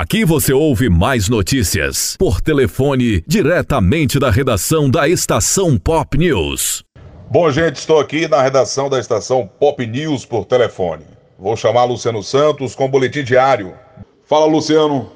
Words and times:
Aqui 0.00 0.24
você 0.24 0.52
ouve 0.52 0.88
mais 0.88 1.28
notícias 1.28 2.14
por 2.16 2.40
telefone 2.40 3.20
diretamente 3.26 4.16
da 4.16 4.30
redação 4.30 4.88
da 4.88 5.08
Estação 5.08 5.76
Pop 5.76 6.16
News. 6.16 6.84
Bom, 7.28 7.50
gente, 7.50 7.78
estou 7.78 7.98
aqui 7.98 8.28
na 8.28 8.40
redação 8.40 8.88
da 8.88 9.00
Estação 9.00 9.50
Pop 9.58 9.84
News 9.84 10.24
por 10.24 10.44
telefone. 10.44 11.02
Vou 11.36 11.56
chamar 11.56 11.82
Luciano 11.82 12.22
Santos 12.22 12.76
com 12.76 12.88
boletim 12.88 13.24
diário. 13.24 13.74
Fala, 14.24 14.46
Luciano. 14.46 15.10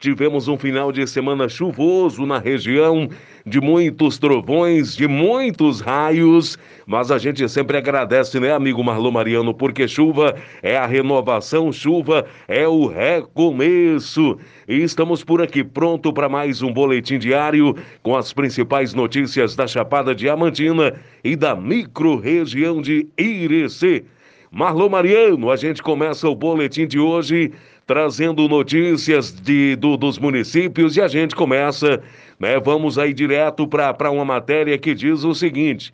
Tivemos 0.00 0.48
um 0.48 0.56
final 0.56 0.90
de 0.90 1.06
semana 1.06 1.46
chuvoso 1.46 2.24
na 2.24 2.38
região, 2.38 3.06
de 3.44 3.60
muitos 3.60 4.18
trovões, 4.18 4.96
de 4.96 5.06
muitos 5.06 5.82
raios, 5.82 6.56
mas 6.86 7.10
a 7.10 7.18
gente 7.18 7.46
sempre 7.50 7.76
agradece, 7.76 8.40
né, 8.40 8.50
amigo 8.50 8.82
Marlon 8.82 9.10
Mariano, 9.10 9.52
porque 9.52 9.86
chuva 9.86 10.34
é 10.62 10.74
a 10.74 10.86
renovação, 10.86 11.70
chuva 11.70 12.24
é 12.48 12.66
o 12.66 12.86
recomeço. 12.86 14.38
E 14.66 14.76
estamos 14.76 15.22
por 15.22 15.42
aqui 15.42 15.62
pronto 15.62 16.10
para 16.14 16.30
mais 16.30 16.62
um 16.62 16.72
boletim 16.72 17.18
diário 17.18 17.76
com 18.02 18.16
as 18.16 18.32
principais 18.32 18.94
notícias 18.94 19.54
da 19.54 19.66
Chapada 19.66 20.14
Diamantina 20.14 20.94
e 21.22 21.36
da 21.36 21.54
micro-região 21.54 22.80
de 22.80 23.06
Irecê. 23.18 24.06
Marlon 24.52 24.88
Mariano, 24.88 25.48
a 25.48 25.56
gente 25.56 25.80
começa 25.80 26.28
o 26.28 26.34
boletim 26.34 26.84
de 26.84 26.98
hoje 26.98 27.52
trazendo 27.90 28.46
notícias 28.48 29.32
de, 29.32 29.74
do, 29.74 29.96
dos 29.96 30.16
municípios 30.16 30.96
e 30.96 31.00
a 31.00 31.08
gente 31.08 31.34
começa, 31.34 32.00
né? 32.38 32.56
Vamos 32.60 32.96
aí 32.96 33.12
direto 33.12 33.66
para 33.66 34.12
uma 34.12 34.24
matéria 34.24 34.78
que 34.78 34.94
diz 34.94 35.24
o 35.24 35.34
seguinte: 35.34 35.92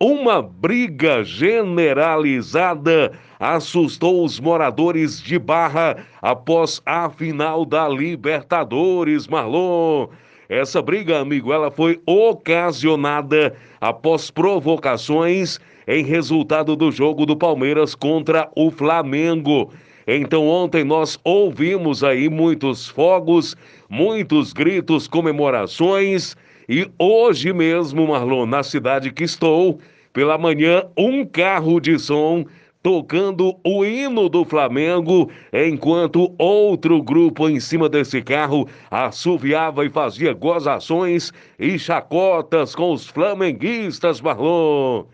uma 0.00 0.40
briga 0.40 1.22
generalizada 1.22 3.12
assustou 3.38 4.24
os 4.24 4.40
moradores 4.40 5.20
de 5.20 5.38
Barra 5.38 5.98
após 6.22 6.80
a 6.86 7.10
final 7.10 7.66
da 7.66 7.86
Libertadores, 7.90 9.28
Marlon. 9.28 10.08
Essa 10.48 10.80
briga, 10.80 11.20
amigo, 11.20 11.52
ela 11.52 11.70
foi 11.70 12.00
ocasionada 12.06 13.54
após 13.82 14.30
provocações 14.30 15.60
em 15.86 16.04
resultado 16.04 16.74
do 16.74 16.90
jogo 16.90 17.26
do 17.26 17.36
Palmeiras 17.36 17.94
contra 17.94 18.50
o 18.56 18.70
Flamengo. 18.70 19.70
Então 20.06 20.46
ontem 20.46 20.84
nós 20.84 21.18
ouvimos 21.24 22.04
aí 22.04 22.28
muitos 22.28 22.88
fogos, 22.88 23.56
muitos 23.88 24.52
gritos, 24.52 25.08
comemorações 25.08 26.36
e 26.68 26.90
hoje 26.98 27.52
mesmo, 27.52 28.06
Marlon, 28.08 28.46
na 28.46 28.62
cidade 28.62 29.10
que 29.12 29.24
estou, 29.24 29.78
pela 30.12 30.38
manhã, 30.38 30.84
um 30.96 31.24
carro 31.24 31.80
de 31.80 31.98
som 31.98 32.44
tocando 32.82 33.56
o 33.64 33.82
hino 33.82 34.28
do 34.28 34.44
Flamengo, 34.44 35.30
enquanto 35.52 36.34
outro 36.38 37.02
grupo 37.02 37.48
em 37.48 37.58
cima 37.58 37.88
desse 37.88 38.20
carro 38.20 38.68
assoviava 38.90 39.86
e 39.86 39.90
fazia 39.90 40.34
gozações 40.34 41.32
e 41.58 41.78
chacotas 41.78 42.74
com 42.74 42.92
os 42.92 43.06
flamenguistas, 43.06 44.20
Marlon. 44.20 45.04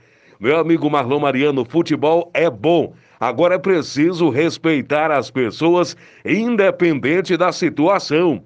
Meu 0.41 0.58
amigo 0.58 0.91
Marlon 0.91 1.20
Mariano, 1.20 1.64
futebol 1.64 2.30
é 2.34 2.50
bom 2.50 2.94
Agora 3.20 3.56
é 3.56 3.58
preciso 3.58 4.30
respeitar 4.30 5.10
as 5.10 5.30
pessoas, 5.30 5.94
independente 6.24 7.36
da 7.36 7.52
situação. 7.52 8.42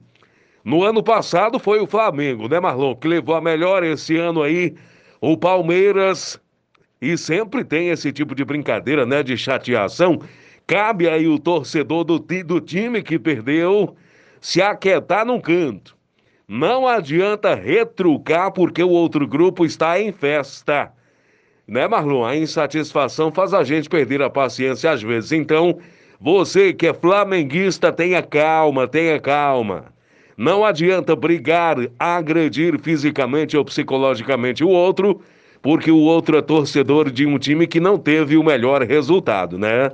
No 0.64 0.82
ano 0.82 1.00
passado 1.00 1.60
foi 1.60 1.78
o 1.78 1.86
Flamengo, 1.86 2.48
né, 2.48 2.58
Marlon, 2.58 2.96
que 2.96 3.06
levou 3.06 3.36
a 3.36 3.40
melhor 3.40 3.84
esse 3.84 4.16
ano 4.16 4.42
aí. 4.42 4.74
O 5.20 5.36
Palmeiras. 5.36 6.40
E 7.00 7.16
sempre 7.16 7.62
tem 7.62 7.90
esse 7.90 8.12
tipo 8.12 8.34
de 8.34 8.44
brincadeira, 8.44 9.06
né, 9.06 9.22
de 9.22 9.36
chateação. 9.36 10.18
Cabe 10.66 11.08
aí 11.08 11.28
o 11.28 11.38
torcedor 11.38 12.02
do, 12.02 12.18
do 12.18 12.60
time 12.60 13.00
que 13.00 13.16
perdeu 13.16 13.94
se 14.40 14.60
aquietar 14.60 15.24
num 15.24 15.40
canto. 15.40 15.96
Não 16.48 16.88
adianta 16.88 17.54
retrucar 17.54 18.52
porque 18.52 18.82
o 18.82 18.90
outro 18.90 19.24
grupo 19.24 19.64
está 19.64 20.00
em 20.00 20.10
festa. 20.10 20.92
Né, 21.66 21.88
Marlon? 21.88 22.24
A 22.24 22.36
insatisfação 22.36 23.32
faz 23.32 23.54
a 23.54 23.64
gente 23.64 23.88
perder 23.88 24.20
a 24.22 24.28
paciência 24.28 24.90
às 24.90 25.02
vezes. 25.02 25.32
Então, 25.32 25.78
você 26.20 26.72
que 26.72 26.86
é 26.86 26.94
flamenguista, 26.94 27.90
tenha 27.92 28.22
calma, 28.22 28.86
tenha 28.86 29.18
calma. 29.18 29.86
Não 30.36 30.64
adianta 30.64 31.14
brigar, 31.14 31.76
agredir 31.98 32.78
fisicamente 32.80 33.56
ou 33.56 33.64
psicologicamente 33.64 34.64
o 34.64 34.68
outro, 34.68 35.20
porque 35.62 35.90
o 35.90 36.00
outro 36.00 36.36
é 36.36 36.42
torcedor 36.42 37.10
de 37.10 37.24
um 37.24 37.38
time 37.38 37.66
que 37.66 37.80
não 37.80 37.96
teve 37.96 38.36
o 38.36 38.44
melhor 38.44 38.82
resultado, 38.82 39.56
né? 39.58 39.92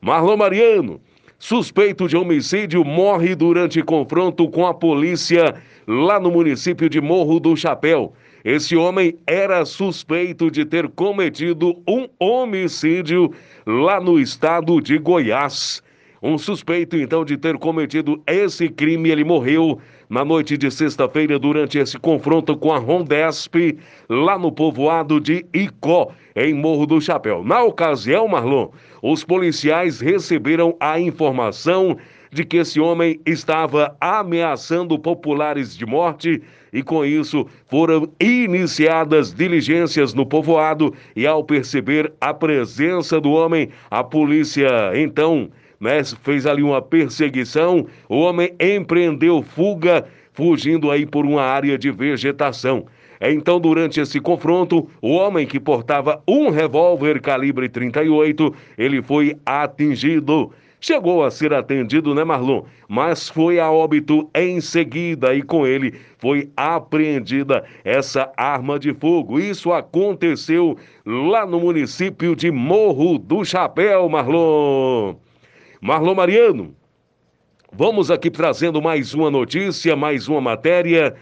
Marlon 0.00 0.36
Mariano, 0.36 1.00
suspeito 1.38 2.06
de 2.06 2.16
homicídio, 2.16 2.84
morre 2.84 3.34
durante 3.34 3.82
confronto 3.82 4.48
com 4.48 4.66
a 4.66 4.74
polícia 4.74 5.54
lá 5.86 6.20
no 6.20 6.30
município 6.30 6.88
de 6.88 7.00
Morro 7.00 7.40
do 7.40 7.56
Chapéu. 7.56 8.12
Esse 8.44 8.76
homem 8.76 9.16
era 9.26 9.64
suspeito 9.64 10.50
de 10.50 10.66
ter 10.66 10.86
cometido 10.90 11.82
um 11.88 12.06
homicídio 12.20 13.32
lá 13.66 13.98
no 13.98 14.20
estado 14.20 14.82
de 14.82 14.98
Goiás. 14.98 15.82
Um 16.22 16.36
suspeito, 16.36 16.94
então, 16.94 17.24
de 17.24 17.38
ter 17.38 17.56
cometido 17.56 18.22
esse 18.26 18.68
crime, 18.68 19.08
ele 19.08 19.24
morreu 19.24 19.78
na 20.10 20.26
noite 20.26 20.58
de 20.58 20.70
sexta-feira 20.70 21.38
durante 21.38 21.78
esse 21.78 21.98
confronto 21.98 22.54
com 22.54 22.70
a 22.70 22.78
Rondesp, 22.78 23.78
lá 24.10 24.38
no 24.38 24.52
povoado 24.52 25.18
de 25.18 25.46
Icó, 25.54 26.12
em 26.36 26.52
Morro 26.52 26.86
do 26.86 27.00
Chapéu. 27.00 27.42
Na 27.42 27.62
ocasião, 27.62 28.28
Marlon, 28.28 28.68
os 29.02 29.24
policiais 29.24 30.00
receberam 30.00 30.76
a 30.78 31.00
informação 31.00 31.96
de 32.34 32.44
que 32.44 32.56
esse 32.56 32.80
homem 32.80 33.20
estava 33.24 33.96
ameaçando 34.00 34.98
populares 34.98 35.76
de 35.76 35.86
morte 35.86 36.42
e 36.72 36.82
com 36.82 37.04
isso 37.04 37.46
foram 37.68 38.10
iniciadas 38.20 39.32
diligências 39.32 40.12
no 40.12 40.26
povoado 40.26 40.92
e 41.14 41.28
ao 41.28 41.44
perceber 41.44 42.12
a 42.20 42.34
presença 42.34 43.20
do 43.20 43.30
homem, 43.30 43.68
a 43.88 44.02
polícia 44.02 44.68
então 44.94 45.48
né, 45.80 46.02
fez 46.22 46.44
ali 46.44 46.62
uma 46.62 46.82
perseguição, 46.82 47.86
o 48.08 48.16
homem 48.16 48.52
empreendeu 48.58 49.40
fuga, 49.40 50.04
fugindo 50.32 50.90
aí 50.90 51.06
por 51.06 51.24
uma 51.24 51.42
área 51.42 51.78
de 51.78 51.92
vegetação. 51.92 52.86
Então, 53.20 53.60
durante 53.60 54.00
esse 54.00 54.20
confronto, 54.20 54.88
o 55.00 55.12
homem 55.12 55.46
que 55.46 55.60
portava 55.60 56.20
um 56.26 56.50
revólver 56.50 57.20
calibre 57.20 57.68
38, 57.68 58.52
ele 58.76 59.00
foi 59.00 59.36
atingido 59.46 60.52
chegou 60.84 61.24
a 61.24 61.30
ser 61.30 61.54
atendido, 61.54 62.14
né, 62.14 62.24
Marlon? 62.24 62.64
Mas 62.86 63.26
foi 63.26 63.58
a 63.58 63.70
óbito 63.70 64.28
em 64.34 64.60
seguida 64.60 65.34
e 65.34 65.40
com 65.40 65.66
ele 65.66 65.94
foi 66.18 66.50
apreendida 66.54 67.64
essa 67.82 68.30
arma 68.36 68.78
de 68.78 68.92
fogo. 68.92 69.40
Isso 69.40 69.72
aconteceu 69.72 70.76
lá 71.06 71.46
no 71.46 71.58
município 71.58 72.36
de 72.36 72.50
Morro 72.50 73.16
do 73.16 73.42
Chapéu, 73.46 74.06
Marlon. 74.10 75.14
Marlon 75.80 76.14
Mariano, 76.14 76.76
vamos 77.72 78.10
aqui 78.10 78.30
trazendo 78.30 78.82
mais 78.82 79.14
uma 79.14 79.30
notícia, 79.30 79.96
mais 79.96 80.28
uma 80.28 80.42
matéria. 80.42 81.14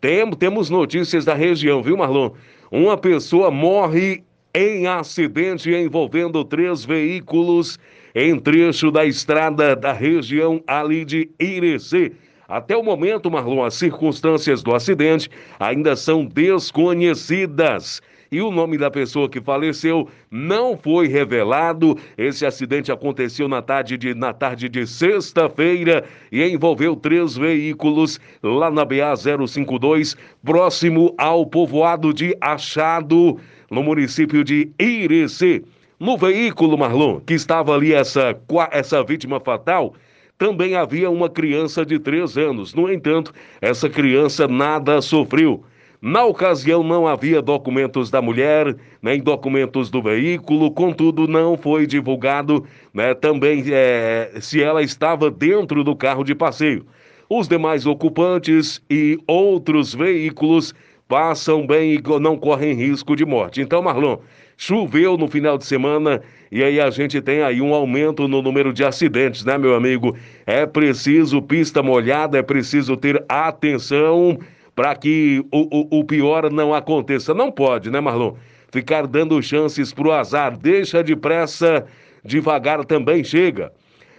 Tem, 0.00 0.30
temos 0.30 0.70
notícias 0.70 1.24
da 1.24 1.34
região, 1.34 1.82
viu, 1.82 1.96
Marlon? 1.96 2.30
Uma 2.70 2.96
pessoa 2.96 3.50
morre 3.50 4.22
em 4.54 4.86
acidente 4.86 5.74
envolvendo 5.74 6.44
três 6.44 6.84
veículos 6.84 7.80
em 8.14 8.38
trecho 8.38 8.90
da 8.90 9.04
estrada 9.04 9.74
da 9.74 9.92
região 9.92 10.62
ali 10.66 11.04
de 11.04 11.30
Irecê. 11.38 12.12
Até 12.48 12.74
o 12.74 12.82
momento, 12.82 13.30
Marlon, 13.30 13.62
as 13.62 13.74
circunstâncias 13.74 14.62
do 14.62 14.74
acidente 14.74 15.28
ainda 15.60 15.94
são 15.94 16.24
desconhecidas. 16.24 18.00
E 18.30 18.42
o 18.42 18.50
nome 18.50 18.76
da 18.76 18.90
pessoa 18.90 19.28
que 19.28 19.40
faleceu 19.40 20.08
não 20.30 20.76
foi 20.76 21.08
revelado. 21.08 21.96
Esse 22.16 22.44
acidente 22.44 22.92
aconteceu 22.92 23.48
na 23.48 23.62
tarde 23.62 23.96
de, 23.96 24.14
na 24.14 24.34
tarde 24.34 24.68
de 24.68 24.86
sexta-feira 24.86 26.04
e 26.30 26.42
envolveu 26.42 26.94
três 26.94 27.36
veículos 27.36 28.20
lá 28.42 28.70
na 28.70 28.84
BA 28.84 29.14
052, 29.16 30.14
próximo 30.44 31.14
ao 31.16 31.46
povoado 31.46 32.12
de 32.12 32.36
Achado, 32.40 33.38
no 33.70 33.82
município 33.82 34.44
de 34.44 34.70
Irecê. 34.78 35.62
No 36.00 36.16
veículo, 36.16 36.78
Marlon, 36.78 37.18
que 37.18 37.34
estava 37.34 37.74
ali 37.74 37.92
essa, 37.92 38.36
essa 38.70 39.02
vítima 39.02 39.40
fatal, 39.40 39.94
também 40.38 40.76
havia 40.76 41.10
uma 41.10 41.28
criança 41.28 41.84
de 41.84 41.98
três 41.98 42.38
anos. 42.38 42.72
No 42.72 42.92
entanto, 42.92 43.34
essa 43.60 43.88
criança 43.90 44.46
nada 44.46 45.02
sofreu. 45.02 45.64
Na 46.00 46.24
ocasião, 46.24 46.84
não 46.84 47.08
havia 47.08 47.42
documentos 47.42 48.08
da 48.08 48.22
mulher, 48.22 48.76
nem 49.02 49.20
documentos 49.20 49.90
do 49.90 50.00
veículo, 50.00 50.70
contudo, 50.70 51.26
não 51.26 51.56
foi 51.56 51.84
divulgado 51.84 52.64
né, 52.94 53.12
também 53.14 53.64
é, 53.66 54.30
se 54.40 54.62
ela 54.62 54.80
estava 54.80 55.28
dentro 55.28 55.82
do 55.82 55.96
carro 55.96 56.22
de 56.22 56.36
passeio. 56.36 56.86
Os 57.28 57.48
demais 57.48 57.84
ocupantes 57.84 58.80
e 58.88 59.18
outros 59.26 59.92
veículos 59.92 60.72
passam 61.08 61.66
bem 61.66 61.94
e 61.94 62.20
não 62.20 62.36
correm 62.36 62.74
risco 62.74 63.16
de 63.16 63.26
morte. 63.26 63.60
Então, 63.60 63.82
Marlon, 63.82 64.18
Choveu 64.60 65.16
no 65.16 65.28
final 65.28 65.56
de 65.56 65.64
semana 65.64 66.20
e 66.50 66.64
aí 66.64 66.80
a 66.80 66.90
gente 66.90 67.20
tem 67.20 67.42
aí 67.42 67.62
um 67.62 67.72
aumento 67.72 68.26
no 68.26 68.42
número 68.42 68.72
de 68.72 68.84
acidentes, 68.84 69.44
né, 69.44 69.56
meu 69.56 69.72
amigo? 69.72 70.16
é 70.44 70.66
preciso 70.66 71.40
pista 71.40 71.80
molhada, 71.80 72.36
é 72.36 72.42
preciso 72.42 72.96
ter 72.96 73.24
atenção 73.28 74.36
para 74.74 74.96
que 74.96 75.44
o, 75.52 75.96
o, 75.96 76.00
o, 76.00 76.04
pior 76.04 76.50
não 76.50 76.74
aconteça. 76.74 77.32
Não 77.32 77.52
pode, 77.52 77.88
né, 77.88 78.00
Marlon? 78.00 78.34
Ficar 78.72 79.06
dando 79.06 79.40
chances 79.40 79.92
para 79.92 80.08
o 80.08 80.12
azar. 80.12 80.58
Deixa 80.58 81.04
depressa, 81.04 81.86
devagar 82.24 82.84
também 82.84 83.22
chega. 83.22 83.72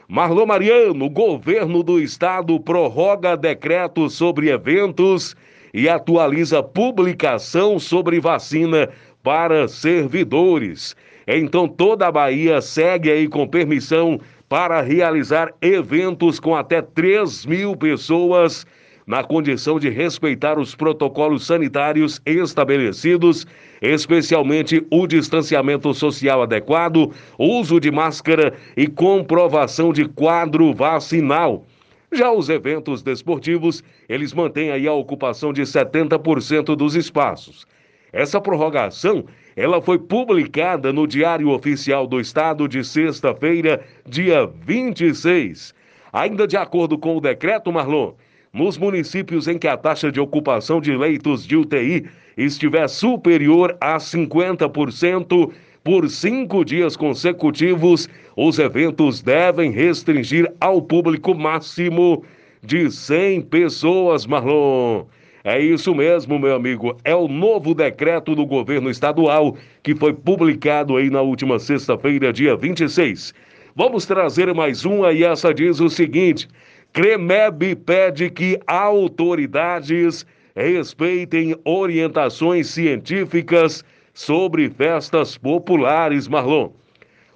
Marlon 0.07 0.45
Mariano, 0.45 1.09
governo 1.09 1.83
do 1.83 1.99
estado 1.99 2.57
prorroga 2.61 3.35
decreto 3.35 4.09
sobre 4.09 4.49
eventos 4.49 5.35
e 5.73 5.87
atualiza 5.87 6.63
publicação 6.63 7.79
sobre 7.79 8.19
vacina 8.19 8.89
para 9.23 9.67
servidores. 9.67 10.95
Então 11.27 11.67
toda 11.67 12.07
a 12.07 12.11
Bahia 12.11 12.61
segue 12.61 13.11
aí 13.11 13.27
com 13.27 13.47
permissão 13.47 14.19
para 14.47 14.81
realizar 14.81 15.53
eventos 15.61 16.39
com 16.39 16.55
até 16.55 16.81
3 16.81 17.45
mil 17.45 17.75
pessoas, 17.75 18.65
na 19.05 19.23
condição 19.23 19.79
de 19.79 19.89
respeitar 19.89 20.59
os 20.59 20.75
protocolos 20.75 21.45
sanitários 21.45 22.21
estabelecidos, 22.25 23.45
especialmente 23.81 24.85
o 24.91 25.07
distanciamento 25.07 25.93
social 25.93 26.43
adequado, 26.43 27.11
uso 27.37 27.79
de 27.79 27.89
máscara 27.89 28.53
e 28.77 28.87
comprovação 28.87 29.91
de 29.91 30.05
quadro 30.05 30.73
vacinal. 30.73 31.65
Já 32.11 32.31
os 32.31 32.49
eventos 32.49 33.03
desportivos, 33.03 33.83
eles 34.07 34.33
mantêm 34.33 34.71
aí 34.71 34.87
a 34.87 34.93
ocupação 34.93 35.53
de 35.53 35.61
70% 35.61 36.75
dos 36.75 36.95
espaços. 36.95 37.67
Essa 38.11 38.41
prorrogação, 38.41 39.25
ela 39.55 39.81
foi 39.81 39.99
publicada 39.99 40.91
no 40.91 41.05
Diário 41.05 41.49
Oficial 41.49 42.07
do 42.07 42.19
Estado 42.19 42.67
de 42.67 42.83
sexta-feira, 42.83 43.81
dia 44.07 44.49
26. 44.65 45.73
Ainda 46.11 46.47
de 46.47 46.57
acordo 46.57 46.97
com 46.97 47.17
o 47.17 47.21
decreto, 47.21 47.71
Marlon, 47.71 48.13
nos 48.51 48.77
municípios 48.77 49.47
em 49.47 49.59
que 49.59 49.67
a 49.67 49.77
taxa 49.77 50.11
de 50.11 50.19
ocupação 50.19 50.81
de 50.81 50.95
leitos 50.95 51.45
de 51.45 51.55
UTI 51.55 52.09
estiver 52.35 52.87
superior 52.87 53.77
a 53.79 53.97
50%, 53.97 55.51
por 55.83 56.09
cinco 56.09 56.65
dias 56.65 56.97
consecutivos, 56.97 58.09
os 58.35 58.59
eventos 58.59 59.21
devem 59.21 59.71
restringir 59.71 60.51
ao 60.59 60.81
público 60.81 61.33
máximo 61.33 62.23
de 62.61 62.91
100 62.91 63.41
pessoas, 63.43 64.25
Marlon. 64.25 65.05
É 65.49 65.59
isso 65.59 65.95
mesmo, 65.95 66.37
meu 66.37 66.53
amigo. 66.53 66.95
É 67.03 67.15
o 67.15 67.27
novo 67.27 67.73
decreto 67.73 68.35
do 68.35 68.45
governo 68.45 68.87
estadual 68.87 69.57
que 69.81 69.95
foi 69.95 70.13
publicado 70.13 70.95
aí 70.95 71.09
na 71.09 71.23
última 71.23 71.57
sexta-feira, 71.57 72.31
dia 72.31 72.55
26. 72.55 73.33
Vamos 73.75 74.05
trazer 74.05 74.53
mais 74.53 74.85
uma 74.85 75.11
e 75.11 75.23
essa 75.23 75.51
diz 75.51 75.79
o 75.79 75.89
seguinte: 75.89 76.47
CREMEB 76.93 77.77
pede 77.77 78.29
que 78.29 78.59
autoridades 78.67 80.23
respeitem 80.55 81.55
orientações 81.65 82.67
científicas 82.67 83.83
sobre 84.13 84.69
festas 84.69 85.35
populares, 85.35 86.27
Marlon. 86.27 86.69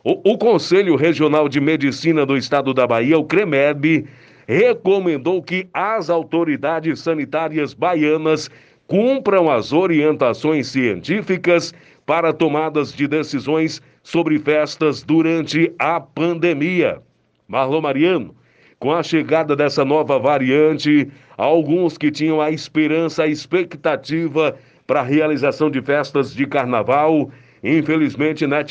O, 0.04 0.34
o, 0.34 0.38
Conselho 0.38 0.96
Regional 0.96 1.50
de 1.50 1.60
Medicina 1.60 2.28
do 2.28 2.38
Estado 2.38 2.76
da 2.76 2.86
Bahia, 2.86 3.18
o 3.18 3.26
CREMEB, 3.26 4.06
recomendou 4.48 5.42
que 5.42 5.68
as 5.74 6.10
autoridades 6.10 7.00
sanitárias 7.00 7.74
baianas 7.74 8.50
cumpram 8.88 9.50
as 9.50 9.72
orientações 9.72 10.68
científicas 10.68 11.74
para 12.06 12.34
tomadas 12.34 12.94
de 12.94 13.08
decisões 13.08 13.82
sobre 14.04 14.38
festas 14.40 15.02
durante 15.02 15.74
a 15.80 16.00
pandemia. 16.00 17.00
Marlon 17.48 17.82
Mariano, 17.82 18.36
com 18.80 18.92
a 18.92 19.02
chegada 19.02 19.56
dessa 19.56 19.86
nova 19.86 20.20
variante, 20.20 21.10
alguns 21.38 21.98
que 21.98 22.12
tinham 22.12 22.42
a 22.42 22.52
esperança, 22.52 23.24
a 23.24 23.28
expectativa 23.28 24.56
para 24.86 25.00
a 25.00 25.04
realização 25.04 25.72
de 25.72 25.82
festas 25.82 26.34
de 26.34 26.46
carnaval, 26.46 27.32
infelizmente, 27.64 28.46
né, 28.46 28.62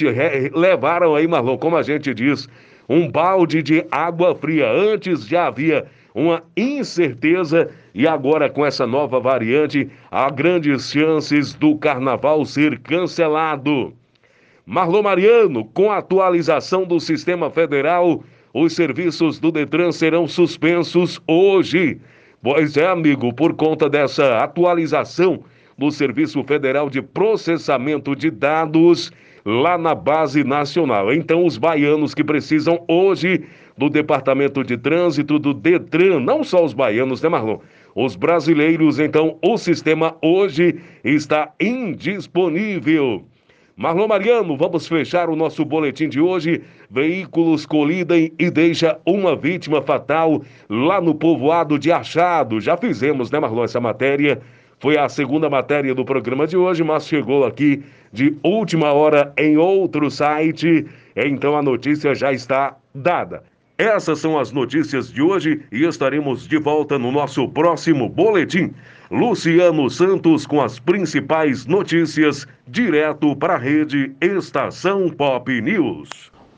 levaram 0.55 1.15
aí, 1.15 1.27
Marlon, 1.27 1.57
como 1.57 1.77
a 1.77 1.83
gente 1.83 2.13
diz, 2.13 2.47
um 2.93 3.11
balde 3.11 3.63
de 3.63 3.87
água 3.91 4.35
fria. 4.35 4.71
Antes 4.71 5.27
já 5.27 5.47
havia 5.47 5.87
uma 6.15 6.43
incerteza 6.55 7.71
e 7.95 8.07
agora 8.07 8.51
com 8.51 8.67
essa 8.67 8.87
nova 8.87 9.19
variante, 9.19 9.89
há 10.11 10.29
grandes 10.29 10.91
chances 10.91 11.55
do 11.55 11.75
carnaval 11.77 12.45
ser 12.45 12.79
cancelado. 12.81 13.95
Marlon 14.67 15.03
Mariano, 15.03 15.65
com 15.65 15.91
a 15.91 15.99
atualização 15.99 16.85
do 16.85 17.01
sistema 17.01 17.51
federal, 17.51 18.23
os 18.53 18.75
serviços 18.75 19.39
do 19.39 19.51
Detran 19.51 19.91
serão 19.91 20.29
suspensos 20.29 21.19
hoje. 21.27 21.99
Pois 22.43 22.77
é, 22.77 22.87
amigo, 22.87 23.33
por 23.33 23.55
conta 23.55 23.89
dessa 23.89 24.37
atualização 24.39 25.43
do 25.79 25.91
Serviço 25.91 26.45
Federal 26.45 26.91
de 26.91 27.01
Processamento 27.01 28.15
de 28.15 28.31
Dados, 28.31 29.11
lá 29.45 29.77
na 29.77 29.95
base 29.95 30.45
nacional. 30.45 31.13
Então, 31.13 31.45
os 31.45 31.59
baianos 31.59 32.15
que 32.15 32.25
precisam 32.25 32.85
hoje 32.89 33.45
do 33.77 33.89
Departamento 33.89 34.63
de 34.63 34.77
Trânsito 34.77 35.39
do 35.39 35.55
Detran, 35.55 36.21
não 36.21 36.45
só 36.45 36.65
os 36.65 36.73
baianos, 36.73 37.23
né, 37.23 37.29
Marlon? 37.29 37.59
Os 37.95 38.17
brasileiros, 38.17 38.99
então, 38.99 39.39
o 39.43 39.57
sistema 39.59 40.17
hoje 40.23 40.81
está 41.05 41.53
indisponível. 41.61 43.25
Marlon 43.75 44.07
Mariano, 44.07 44.57
vamos 44.57 44.87
fechar 44.87 45.31
o 45.31 45.37
nosso 45.37 45.65
boletim 45.65 46.09
de 46.09 46.21
hoje. 46.21 46.63
Veículos 46.91 47.65
colidem 47.65 48.33
e 48.39 48.51
deixa 48.51 48.99
uma 49.05 49.35
vítima 49.35 49.81
fatal 49.81 50.43
lá 50.69 51.01
no 51.01 51.15
povoado 51.15 51.79
de 51.79 51.91
Achado. 51.91 52.61
Já 52.61 52.77
fizemos, 52.77 53.31
né, 53.31 53.41
Marlon, 53.41 53.65
essa 53.65 53.81
matéria. 53.81 54.41
Foi 54.79 54.99
a 54.99 55.09
segunda 55.09 55.49
matéria 55.49 55.95
do 55.95 56.05
programa 56.05 56.47
de 56.47 56.57
hoje, 56.57 56.83
mas 56.85 57.07
chegou 57.07 57.45
aqui 57.47 57.83
de 58.13 58.37
última 58.43 58.93
hora 58.93 59.33
em 59.37 59.57
outro 59.57 60.11
site. 60.11 60.87
Então 61.17 61.57
a 61.57 61.63
notícia 61.63 62.15
já 62.15 62.33
está 62.33 62.77
dada. 62.95 63.43
Essas 63.79 64.21
são 64.21 64.39
as 64.39 64.53
notícias 64.53 65.11
de 65.11 65.23
hoje 65.23 65.63
e 65.73 65.85
estaremos 65.85 66.47
de 66.47 66.59
volta 66.59 66.99
no 66.99 67.11
nosso 67.11 67.49
próximo 67.49 68.09
boletim. 68.09 68.73
Luciano 69.11 69.91
Santos 69.91 70.47
com 70.47 70.61
as 70.61 70.79
principais 70.79 71.67
notícias, 71.67 72.47
direto 72.67 73.35
para 73.35 73.55
a 73.55 73.59
rede 73.59 74.13
Estação 74.21 75.09
Pop 75.11 75.61
News. 75.61 76.09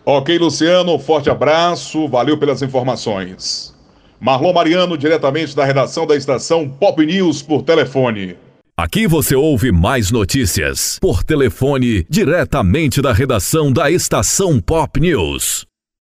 Ok, 0.05 0.37
Luciano, 0.39 0.99
forte 0.99 1.31
abraço, 1.31 2.07
valeu 2.09 2.37
pelas 2.37 2.61
informações. 2.61 3.75
Marlon 4.21 4.53
Mariano, 4.53 4.97
diretamente 4.99 5.57
da 5.57 5.65
redação 5.65 6.07
da 6.07 6.15
Estação 6.15 6.69
Pop 6.69 7.05
News 7.05 7.43
por 7.43 7.63
telefone. 7.63 8.37
Aqui 8.77 9.07
você 9.07 9.37
ouve 9.37 9.71
mais 9.71 10.11
notícias 10.11 10.99
por 11.01 11.23
telefone 11.23 12.05
diretamente 12.11 13.01
da 13.01 13.13
redação 13.13 13.73
da 13.73 13.89
Estação 13.89 14.61
Pop 14.61 14.99
News. 14.99 15.65